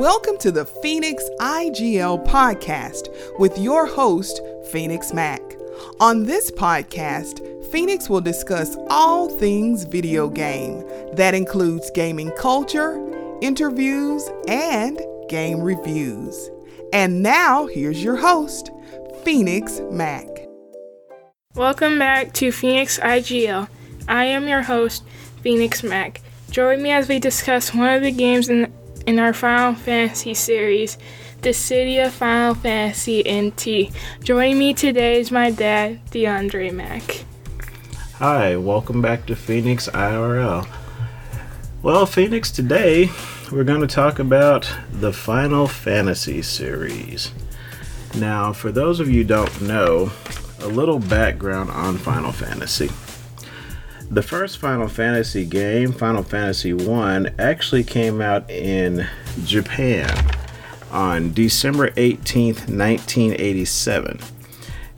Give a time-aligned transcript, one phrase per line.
[0.00, 4.40] Welcome to the Phoenix IGL podcast with your host,
[4.72, 5.42] Phoenix Mac.
[6.00, 10.82] On this podcast, Phoenix will discuss all things video game.
[11.12, 12.98] That includes gaming culture,
[13.42, 16.48] interviews, and game reviews.
[16.94, 18.70] And now, here's your host,
[19.22, 20.26] Phoenix Mac.
[21.54, 23.68] Welcome back to Phoenix IGL.
[24.08, 25.04] I am your host,
[25.42, 26.22] Phoenix Mac.
[26.50, 28.72] Join me as we discuss one of the games in
[29.06, 30.98] in our Final Fantasy series,
[31.42, 33.92] Dissidia Final Fantasy NT.
[34.22, 37.24] Joining me today is my dad, DeAndre Mack.
[38.14, 40.68] Hi, welcome back to Phoenix IRL.
[41.82, 43.10] Well, Phoenix, today
[43.50, 47.32] we're going to talk about the Final Fantasy series.
[48.16, 50.12] Now, for those of you don't know,
[50.60, 52.90] a little background on Final Fantasy.
[54.12, 59.06] The first Final Fantasy game, Final Fantasy 1, actually came out in
[59.44, 60.10] Japan
[60.90, 64.18] on December 18th, 1987.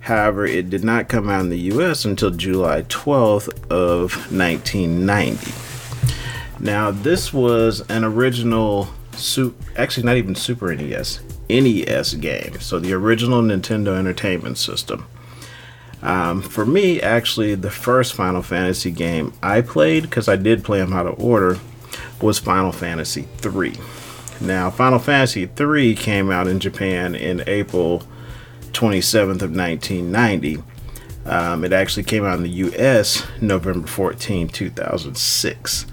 [0.00, 5.52] However, it did not come out in the US until July 12th of 1990.
[6.58, 8.88] Now, this was an original
[9.76, 11.20] actually not even Super NES,
[11.50, 12.58] NES game.
[12.60, 15.06] So the original Nintendo Entertainment System.
[16.02, 20.80] Um, for me, actually, the first Final Fantasy game I played, because I did play
[20.80, 21.58] them out of order,
[22.20, 23.74] was Final Fantasy III.
[24.40, 28.02] Now, Final Fantasy III came out in Japan in April
[28.72, 30.58] 27th of 1990.
[31.24, 35.86] Um, it actually came out in the US November 14, 2006.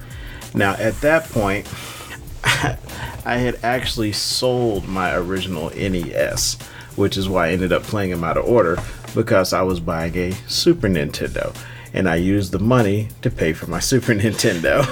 [0.56, 1.72] Now, at that point,
[2.44, 6.58] I had actually sold my original NES,
[6.96, 8.78] which is why I ended up playing them out of order
[9.14, 11.56] because I was buying a Super Nintendo
[11.94, 14.84] and I used the money to pay for my Super Nintendo.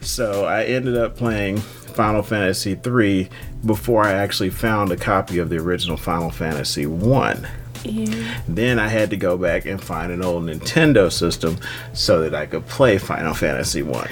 [0.02, 3.28] so I ended up playing Final Fantasy 3
[3.64, 7.46] before I actually found a copy of the original Final Fantasy 1.
[7.84, 8.40] Yeah.
[8.48, 11.58] Then I had to go back and find an old Nintendo system
[11.92, 14.08] so that I could play Final Fantasy 1.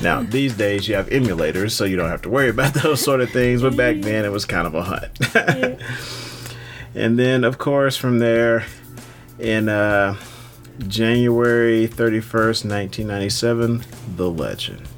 [0.00, 3.20] Now, these days you have emulators, so you don't have to worry about those sort
[3.20, 5.10] of things, but back then it was kind of a hunt.
[6.96, 8.64] And then, of course, from there,
[9.38, 10.16] in uh,
[10.88, 13.84] January 31st, 1997,
[14.16, 14.88] The Legend.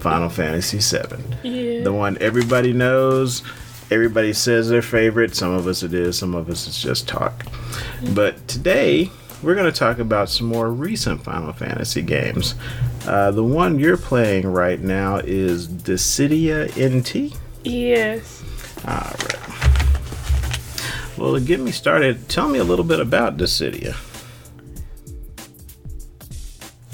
[0.00, 1.22] Final Fantasy VII.
[1.48, 1.84] Yeah.
[1.84, 3.42] The one everybody knows,
[3.90, 5.34] everybody says their favorite.
[5.34, 7.44] Some of us it is, some of us it's just talk.
[8.14, 9.10] But today,
[9.42, 12.54] we're going to talk about some more recent Final Fantasy games.
[13.06, 17.38] Uh, the one you're playing right now is Dissidia NT?
[17.64, 18.42] Yes.
[18.86, 19.49] All right.
[21.20, 23.94] Well, to get me started, tell me a little bit about Dissidia.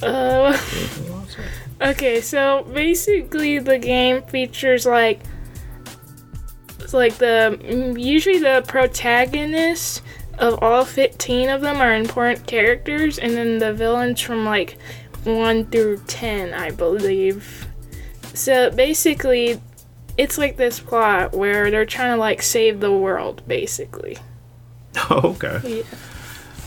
[0.03, 0.59] Uh,
[1.88, 5.20] okay, so basically the game features like
[6.92, 10.03] like the usually the protagonists
[10.38, 14.76] of all 15 of them are important characters and then the villains from like
[15.25, 17.66] 1 through 10 i believe
[18.34, 19.60] so basically
[20.19, 24.19] it's like this plot where they're trying to like save the world basically.
[25.10, 25.60] Oh okay.
[25.78, 25.99] Yeah.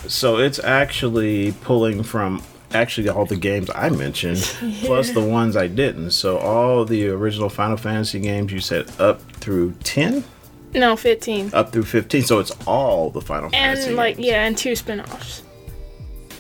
[0.08, 4.76] so it's actually pulling from actually all the games i mentioned yeah.
[4.86, 6.12] plus the ones i didn't.
[6.12, 10.24] So all the original final fantasy games you said up through 10
[10.76, 14.28] no 15 up through 15 so it's all the final and fantasy like games.
[14.28, 15.42] yeah and two spin-offs.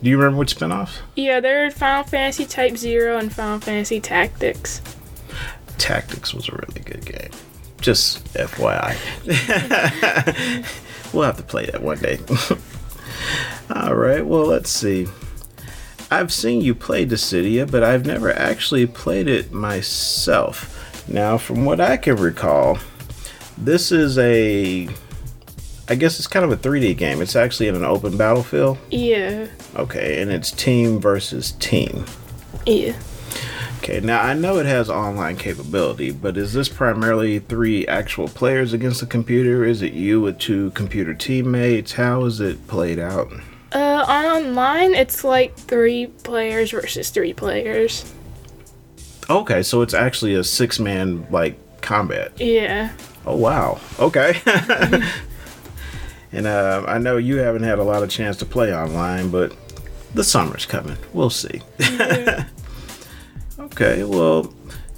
[0.03, 0.99] Do you remember which spin-offs?
[1.15, 4.81] Yeah they're final fantasy type zero and final fantasy tactics
[5.79, 7.31] Tactics was a really good game.
[7.81, 8.95] Just FYI.
[11.13, 12.19] we'll have to play that one day.
[13.75, 15.07] All right, well, let's see.
[16.11, 20.75] I've seen you play Dissidia, but I've never actually played it myself.
[21.07, 22.79] Now, from what I can recall,
[23.57, 24.89] this is a.
[25.87, 27.21] I guess it's kind of a 3D game.
[27.21, 28.77] It's actually in an open battlefield.
[28.91, 29.47] Yeah.
[29.75, 32.05] Okay, and it's team versus team.
[32.65, 32.93] Yeah.
[33.89, 38.71] Okay, now I know it has online capability, but is this primarily three actual players
[38.71, 39.65] against the computer?
[39.65, 41.93] Is it you with two computer teammates?
[41.93, 43.33] How is it played out?
[43.71, 48.13] Uh, on online, it's like three players versus three players.
[49.27, 52.39] Okay, so it's actually a six man like combat.
[52.39, 52.91] Yeah.
[53.25, 53.81] Oh wow.
[53.97, 54.39] Okay.
[56.31, 59.55] and uh, I know you haven't had a lot of chance to play online, but
[60.13, 60.97] the summer's coming.
[61.11, 61.63] We'll see.
[61.79, 62.45] Yeah.
[63.81, 64.53] Okay, well,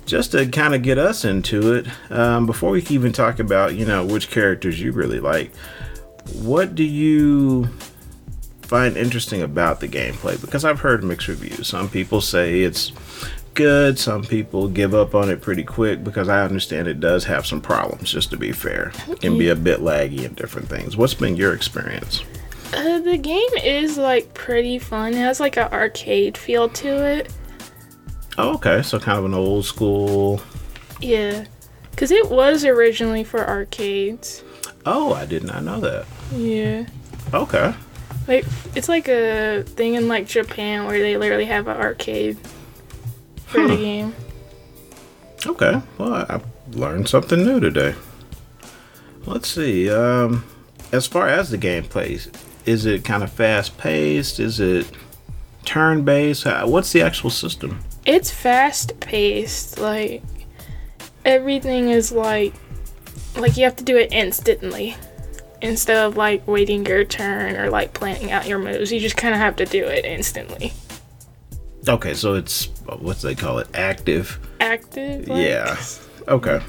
[0.08, 3.86] just to kind of get us into it, um, before we even talk about, you
[3.86, 5.56] know, which characters you really like,
[6.42, 7.70] what do you
[8.64, 10.42] find interesting about the gameplay?
[10.42, 11.68] Because I've heard mixed reviews.
[11.68, 12.92] Some people say it's
[13.54, 14.00] good.
[14.00, 17.62] Some people give up on it pretty quick because I understand it does have some
[17.62, 18.12] problems.
[18.12, 20.98] Just to be fair, it can be a bit laggy and different things.
[20.98, 22.24] What's been your experience?
[22.74, 25.14] Uh, the game is like pretty fun.
[25.14, 27.32] It has like an arcade feel to it.
[28.42, 28.82] Oh, okay.
[28.82, 30.42] So kind of an old school.
[31.00, 31.46] Yeah,
[31.92, 34.44] because it was originally for arcades.
[34.86, 36.06] Oh, I did not know that.
[36.34, 36.86] Yeah.
[37.34, 37.74] Okay.
[38.28, 38.46] Like
[38.76, 42.38] it's like a thing in like Japan where they literally have an arcade
[43.46, 43.82] for the Hmm.
[43.82, 44.16] game.
[45.46, 45.82] Okay.
[45.98, 46.42] Well, I I
[46.72, 47.96] learned something new today.
[49.26, 49.90] Let's see.
[49.90, 50.44] Um,
[50.92, 52.28] as far as the gameplay,
[52.66, 54.40] is it kind of fast paced?
[54.40, 54.88] Is it
[55.66, 56.46] turn based?
[56.46, 57.80] What's the actual system?
[58.06, 59.78] It's fast paced.
[59.80, 60.24] Like
[61.26, 62.54] everything is like
[63.38, 64.96] like you have to do it instantly
[65.62, 68.92] instead of like waiting your turn or like planning out your moves.
[68.92, 70.74] You just kind of have to do it instantly.
[71.88, 72.66] Okay, so it's
[73.00, 73.68] what's they call it?
[73.74, 74.40] Active.
[74.60, 75.28] Active.
[75.28, 75.78] like- Yeah.
[76.28, 76.62] Okay.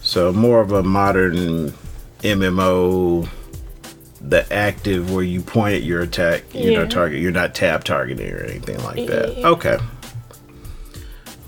[0.00, 1.72] So more of a modern
[2.22, 3.28] MMO,
[4.22, 7.20] the active where you point at your attack, you know, target.
[7.20, 9.36] You're not tab targeting or anything like that.
[9.36, 9.48] Yeah.
[9.48, 9.78] Okay.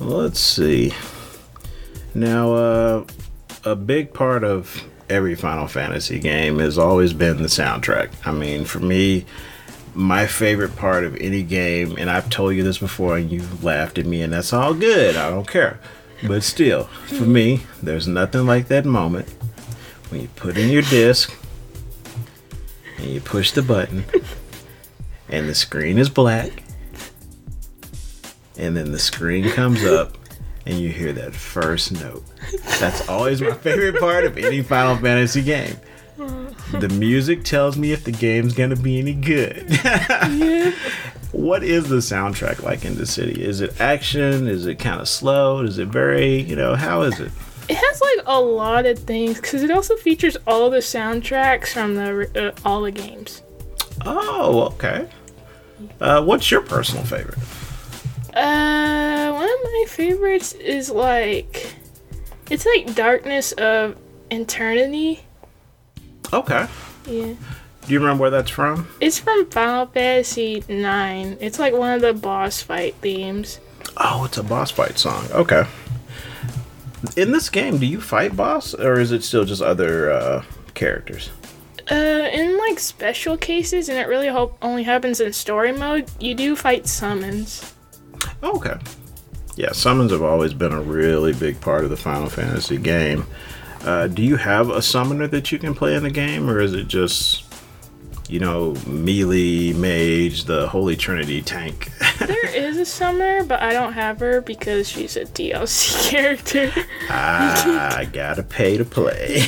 [0.00, 0.92] Let's see.
[2.14, 3.04] Now, uh,
[3.64, 8.10] a big part of every Final Fantasy game has always been the soundtrack.
[8.24, 9.24] I mean, for me,
[9.94, 13.98] my favorite part of any game, and I've told you this before, and you laughed
[13.98, 15.16] at me, and that's all good.
[15.16, 15.78] I don't care.
[16.26, 19.28] But still, for me, there's nothing like that moment
[20.10, 21.32] when you put in your disc
[22.98, 24.04] and you push the button,
[25.28, 26.62] and the screen is black,
[28.56, 30.16] and then the screen comes up,
[30.66, 32.24] and you hear that first note.
[32.80, 35.76] That's always my favorite part of any Final Fantasy game.
[36.16, 39.68] The music tells me if the game's gonna be any good.
[41.32, 43.38] what is the soundtrack like in Dissidia?
[43.38, 44.46] Is it action?
[44.46, 45.60] Is it kind of slow?
[45.60, 47.32] Is it very, you know, how is it?
[47.68, 51.94] It has like a lot of things because it also features all the soundtracks from
[51.94, 53.42] the uh, all the games.
[54.04, 55.08] Oh, okay.
[56.00, 57.38] Uh, what's your personal favorite?
[58.34, 61.74] Uh, one of my favorites is like,
[62.50, 63.96] it's like Darkness of
[64.30, 65.20] Eternity.
[66.32, 66.66] Okay.
[67.06, 67.34] Yeah,
[67.86, 68.88] Do you remember where that's from?
[69.00, 71.36] it's from Final Fantasy Nine.
[71.40, 73.60] It's like one of the boss fight themes.
[73.98, 75.26] Oh, it's a boss fight song.
[75.30, 75.64] Okay.
[77.16, 81.30] In this game, do you fight boss, or is it still just other uh, characters?
[81.90, 81.94] Uh,
[82.32, 86.10] in like special cases, and it really hope only happens in story mode.
[86.18, 87.74] You do fight summons.
[88.42, 88.74] Okay.
[89.56, 93.26] Yeah, summons have always been a really big part of the Final Fantasy game.
[93.82, 96.72] Uh, do you have a summoner that you can play in the game, or is
[96.72, 97.44] it just,
[98.28, 101.90] you know, melee, mage, the Holy Trinity tank?
[102.18, 106.72] There is a summoner, but I don't have her because she's a DLC character.
[107.10, 109.42] Ah, I gotta pay to play.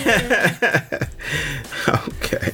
[1.88, 2.52] okay.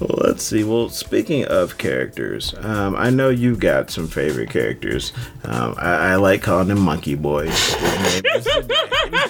[0.00, 0.64] Well, let's see.
[0.64, 5.12] Well, speaking of characters, um, I know you've got some favorite characters.
[5.44, 7.54] Um, I, I like calling them monkey boys.
[7.74, 9.22] His name is Zidane.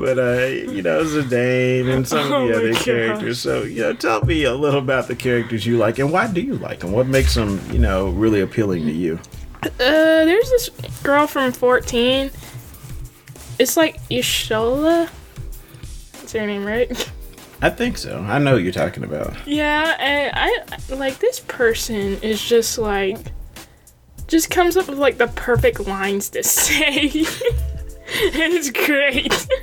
[0.00, 3.38] But uh, you know, Zidane and some Oh of the my other characters.
[3.40, 6.40] So, you know, tell me a little about the characters you like and why do
[6.40, 6.92] you like them?
[6.92, 9.18] What makes them, you know, really appealing to you?
[9.62, 10.70] Uh, there's this
[11.02, 12.30] girl from 14.
[13.58, 15.10] It's like Y'shtola.
[16.12, 16.90] That's her name, right?
[17.62, 18.18] I think so.
[18.20, 19.34] I know what you're talking about.
[19.46, 23.18] yeah, and I like this person is just like
[24.28, 27.26] just comes up with like the perfect lines to say.
[28.10, 29.46] And it's great.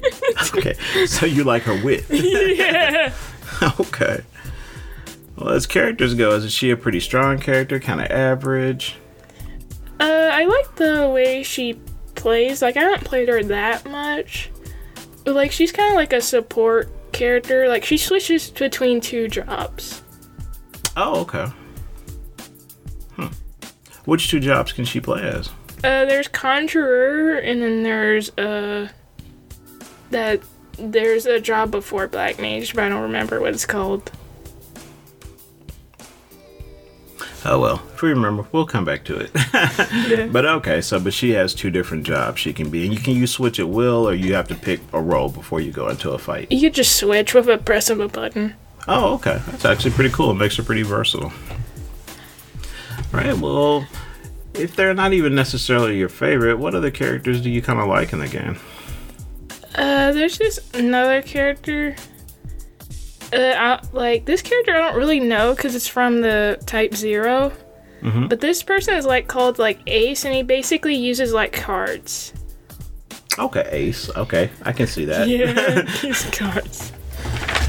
[0.56, 0.74] Okay,
[1.06, 2.06] so you like her wit.
[2.10, 3.14] yeah.
[3.80, 4.22] okay.
[5.36, 7.80] Well, as characters go, is she a pretty strong character?
[7.80, 8.96] Kind of average?
[10.00, 11.80] Uh, I like the way she
[12.16, 12.62] plays.
[12.62, 14.52] Like, I haven't played her that much.
[15.26, 17.68] But, like, she's kind of like a support character.
[17.68, 20.02] Like, she switches between two jobs.
[20.96, 21.46] Oh, okay.
[23.16, 23.28] Hmm.
[24.06, 25.50] Which two jobs can she play as?
[25.84, 28.90] Uh, there's Conjurer, and then there's, uh,
[30.10, 30.42] that,
[30.78, 34.12] there's a job before Black Mage, but I don't remember what it's called.
[37.46, 39.32] Oh well, if we remember, we'll come back to it.
[40.34, 43.14] But okay, so but she has two different jobs she can be, and you can
[43.16, 46.12] you switch at will, or you have to pick a role before you go into
[46.12, 46.52] a fight.
[46.52, 48.56] You just switch with a press of a button.
[48.88, 49.40] Oh, okay.
[49.48, 50.32] That's actually pretty cool.
[50.32, 51.32] It makes her pretty versatile.
[51.32, 53.86] All right, Well,
[54.60, 58.14] if they're not even necessarily your favorite, what other characters do you kind of like
[58.14, 58.58] in the game?
[59.76, 61.96] Uh, there's just another character.
[63.34, 67.52] Uh, I, like this character, I don't really know because it's from the Type 0
[68.02, 68.30] Mhm.
[68.30, 72.34] But this person is like called like Ace, and he basically uses like cards.
[73.40, 74.10] Okay, Ace.
[74.16, 75.28] Okay, I can see that.
[75.28, 76.92] Yeah, use cards.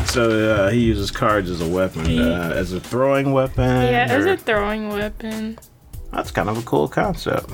[0.07, 3.65] So uh, he uses cards as a weapon, uh, as a throwing weapon.
[3.65, 5.59] Yeah, as a throwing weapon.
[6.13, 7.51] That's kind of a cool concept.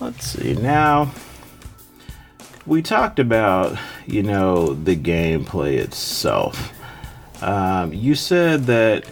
[0.00, 0.54] Let's see.
[0.54, 1.12] Now,
[2.66, 6.72] we talked about, you know, the gameplay itself.
[7.42, 9.06] Um, you said that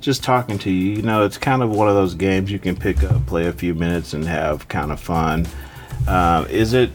[0.00, 2.76] just talking to you, you know, it's kind of one of those games you can
[2.76, 5.46] pick up, play a few minutes, and have kind of fun.
[6.06, 6.90] Um, is it,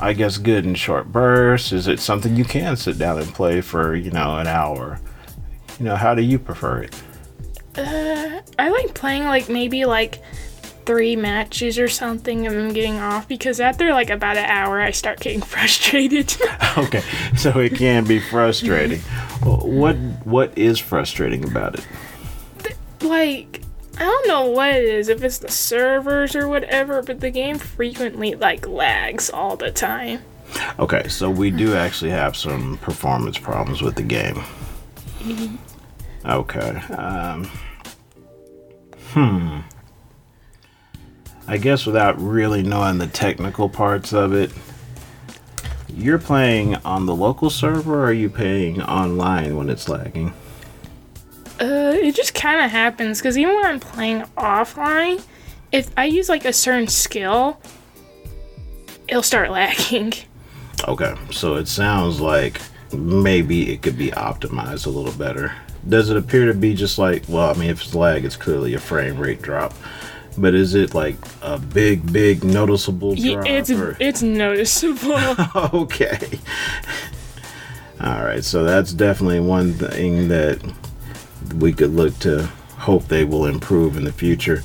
[0.00, 1.72] I guess, good in short bursts?
[1.72, 5.00] Is it something you can sit down and play for, you know, an hour?
[5.78, 7.02] You know, how do you prefer it?
[7.76, 10.22] Uh, I like playing like maybe like
[10.86, 14.92] three matches or something and then getting off because after like about an hour I
[14.92, 16.34] start getting frustrated.
[16.78, 17.02] Okay,
[17.34, 19.00] so it can be frustrating.
[19.42, 21.86] What what is frustrating about it?
[23.02, 23.62] like
[23.98, 27.58] I don't know what it is, if it's the servers or whatever, but the game
[27.58, 30.20] frequently like lags all the time.
[30.78, 34.42] Okay, so we do actually have some performance problems with the game.
[36.26, 36.76] Okay.
[36.92, 37.44] Um,
[39.10, 39.60] hmm.
[41.48, 44.50] I guess without really knowing the technical parts of it,
[45.88, 50.32] you're playing on the local server or are you playing online when it's lagging?
[51.60, 55.22] Uh, it just kind of happens because even when I'm playing offline,
[55.70, 57.60] if I use like a certain skill,
[59.08, 60.12] it'll start lagging.
[60.86, 62.60] Okay, so it sounds like
[62.92, 65.54] maybe it could be optimized a little better.
[65.88, 68.74] Does it appear to be just like, well, I mean, if it's lag, it's clearly
[68.74, 69.72] a frame rate drop.
[70.38, 75.14] But is it like a big, big noticeable drop Yeah, it's or- it's noticeable.
[75.82, 76.38] okay.
[78.00, 80.60] All right, so that's definitely one thing that
[81.54, 82.42] we could look to
[82.76, 84.62] hope they will improve in the future.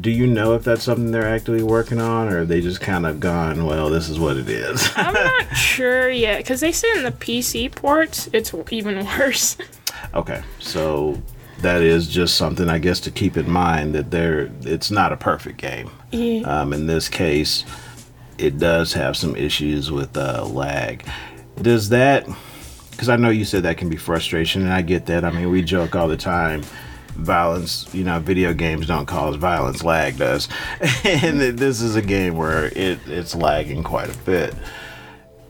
[0.00, 3.04] Do you know if that's something they're actively working on, or are they just kind
[3.04, 3.66] of gone?
[3.66, 4.88] Well, this is what it is.
[4.94, 9.56] I'm not sure yet because they said in the PC ports it's even worse.
[10.14, 11.20] Okay, so
[11.62, 15.16] that is just something I guess to keep in mind that there it's not a
[15.16, 15.90] perfect game.
[16.10, 16.42] Yeah.
[16.42, 17.64] Um, in this case,
[18.38, 21.06] it does have some issues with uh, lag.
[21.60, 22.26] Does that?
[22.90, 25.24] Because I know you said that can be frustration, and I get that.
[25.24, 26.62] I mean, we joke all the time.
[27.14, 29.84] Violence, you know, video games don't cause violence.
[29.84, 30.48] Lag does,
[31.04, 34.54] and this is a game where it it's lagging quite a bit.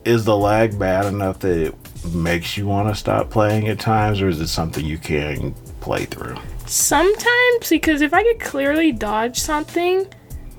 [0.05, 4.21] Is the lag bad enough that it makes you want to stop playing at times,
[4.21, 6.37] or is it something you can play through?
[6.67, 10.07] Sometimes because if I could clearly dodge something,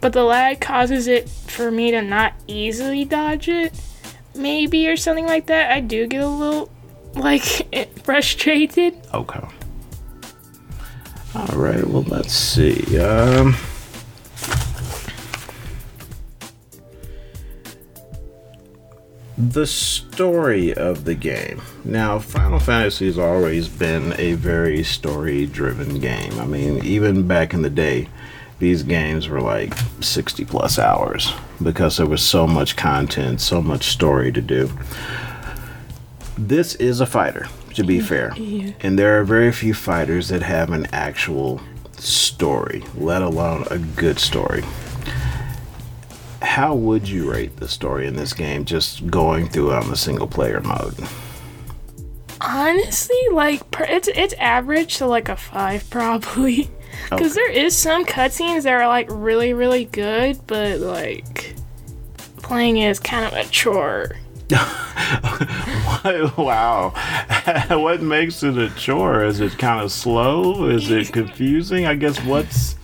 [0.01, 3.73] but the lag causes it for me to not easily dodge it,
[4.35, 6.69] maybe or something like that, I do get a little
[7.15, 7.43] like
[8.03, 8.95] frustrated.
[9.13, 9.47] Okay.
[11.35, 11.85] All right.
[11.85, 12.99] Well, let's see.
[12.99, 13.55] Um,
[19.37, 21.61] the story of the game.
[21.83, 26.39] Now, Final Fantasy has always been a very story-driven game.
[26.39, 28.09] I mean, even back in the day,
[28.59, 33.85] these games were like 60 plus hours because there was so much content, so much
[33.85, 34.71] story to do.
[36.37, 38.33] This is a fighter, to be fair.
[38.81, 41.61] And there are very few fighters that have an actual
[41.97, 44.63] story, let alone a good story.
[46.53, 49.97] How would you rate the story in this game just going through it on the
[49.97, 50.93] single player mode?
[52.41, 56.69] Honestly, like it's it's average to like a five probably,
[57.09, 61.55] because there is some cutscenes that are like really really good, but like
[62.43, 64.11] playing is kind of a chore.
[66.37, 66.93] wow.
[67.69, 69.23] what makes it a chore?
[69.23, 70.69] Is it kind of slow?
[70.69, 71.87] Is it confusing?
[71.87, 72.75] I guess what's.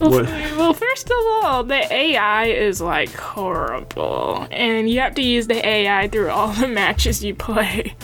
[0.00, 5.66] Well, first of all, the AI is like horrible, and you have to use the
[5.66, 7.94] AI through all the matches you play.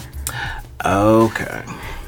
[0.85, 1.63] Okay.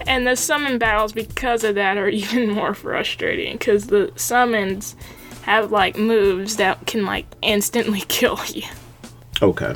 [0.06, 4.96] And the summon battles, because of that, are even more frustrating because the summons
[5.42, 8.62] have like moves that can like instantly kill you.
[9.42, 9.74] Okay.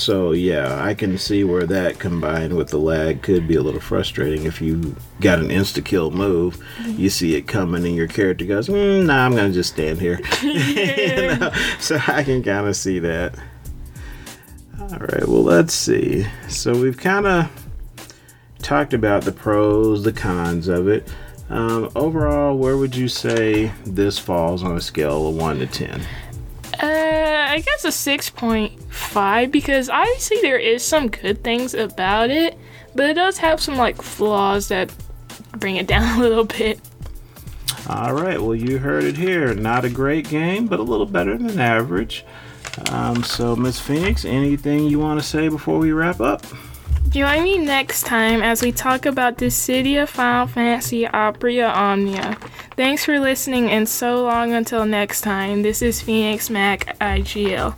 [0.00, 3.80] So yeah, I can see where that combined with the lag could be a little
[3.80, 4.44] frustrating.
[4.44, 8.68] If you got an insta kill move, you see it coming, and your character goes,
[8.68, 11.52] mm, "Nah, I'm gonna just stand here." You know?
[11.78, 13.34] So I can kind of see that.
[14.80, 15.28] All right.
[15.28, 16.26] Well, let's see.
[16.48, 17.50] So we've kind of
[18.60, 21.12] talked about the pros, the cons of it.
[21.50, 26.00] Um, overall, where would you say this falls on a scale of one to ten?
[27.60, 32.56] I guess a six point five because obviously there is some good things about it,
[32.94, 34.90] but it does have some like flaws that
[35.58, 36.80] bring it down a little bit.
[37.86, 39.52] All right, well, you heard it here.
[39.52, 42.24] Not a great game, but a little better than average.
[42.90, 46.46] Um, so, Miss Phoenix, anything you want to say before we wrap up?
[47.10, 52.38] Join me next time as we talk about Dissidia Final Fantasy Opera Omnia.
[52.76, 55.62] Thanks for listening, and so long until next time.
[55.62, 57.74] This is Phoenix Mac IGL.